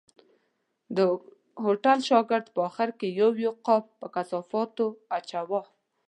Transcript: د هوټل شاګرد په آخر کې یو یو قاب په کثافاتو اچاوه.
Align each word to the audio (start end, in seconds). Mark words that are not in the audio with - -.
د 0.97 0.99
هوټل 1.63 1.97
شاګرد 2.09 2.45
په 2.53 2.59
آخر 2.69 2.89
کې 2.99 3.07
یو 3.19 3.31
یو 3.45 3.53
قاب 3.65 3.83
په 3.99 4.07
کثافاتو 4.15 4.87
اچاوه. 5.17 5.61